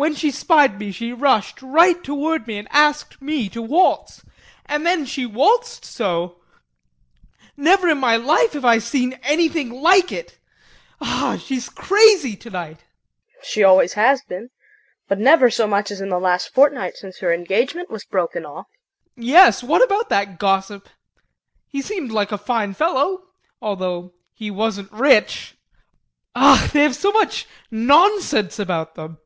When 0.00 0.14
she 0.14 0.30
spied 0.30 0.78
me, 0.78 0.92
she 0.92 1.12
rushed 1.12 1.60
right 1.60 2.04
toward 2.04 2.46
me 2.46 2.56
and 2.56 2.68
asked 2.70 3.20
me 3.20 3.48
to 3.48 3.60
waltz, 3.60 4.22
and 4.64 4.86
then 4.86 5.04
she 5.04 5.26
waltzed 5.26 5.84
so 5.84 6.40
never 7.56 7.88
in 7.88 7.98
my 7.98 8.14
life 8.14 8.52
have 8.52 8.64
I 8.64 8.78
seen 8.78 9.14
anything 9.24 9.70
like 9.72 10.12
it! 10.12 10.38
Ah 11.00 11.36
she 11.44 11.56
is 11.56 11.68
crazy 11.68 12.36
tonight. 12.36 12.76
KRISTIN. 12.76 13.40
She 13.42 13.60
has 13.62 13.66
always 13.66 13.94
been. 14.22 14.50
But 15.08 15.18
never 15.18 15.50
so 15.50 15.66
much 15.66 15.90
as 15.90 16.00
in 16.00 16.10
the 16.10 16.20
last 16.20 16.54
fortnight, 16.54 16.94
since 16.94 17.18
her 17.18 17.34
engagement 17.34 17.90
was 17.90 18.04
broken 18.04 18.46
off. 18.46 18.68
JEAN. 19.18 19.24
Yes, 19.26 19.64
what 19.64 19.82
about 19.82 20.10
that 20.10 20.38
gossip? 20.38 20.88
He 21.66 21.82
seemed 21.82 22.12
like 22.12 22.30
a 22.30 22.38
fine 22.38 22.72
fellow 22.72 23.24
although 23.60 24.14
he 24.32 24.48
wasn't 24.48 24.92
rich! 24.92 25.56
Ach! 26.36 26.70
they 26.70 26.84
have 26.84 26.94
so 26.94 27.10
much 27.10 27.48
nonsense 27.72 28.60
about 28.60 28.94
them. 28.94 29.18